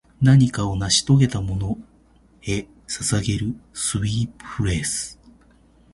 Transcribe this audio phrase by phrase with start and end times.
[0.19, 1.77] 何かを成し遂げたもの
[2.41, 5.19] へ捧げるスウィープフレーズ